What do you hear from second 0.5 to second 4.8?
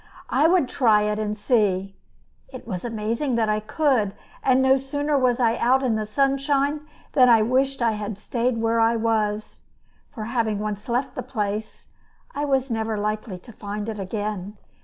try it and see. It was amazing that I could; and no